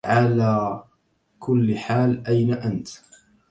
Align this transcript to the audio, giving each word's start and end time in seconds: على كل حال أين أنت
على 0.05 0.83
كل 1.39 1.77
حال 1.77 2.27
أين 2.27 2.53
أنت 2.53 2.89